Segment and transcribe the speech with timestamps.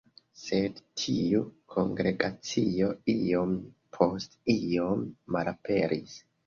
[0.43, 1.41] Sed tiu
[1.75, 3.55] kongregacio iom
[4.01, 6.23] post iom malaperis.